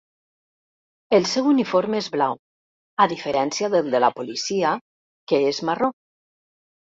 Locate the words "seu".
1.31-1.49